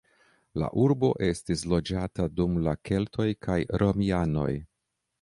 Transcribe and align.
La 0.61 0.69
urbo 0.83 1.11
estis 1.27 1.61
loĝata 1.75 2.27
dum 2.41 2.57
la 2.71 2.75
keltoj 2.91 3.31
kaj 3.49 3.63
romianoj. 3.85 4.53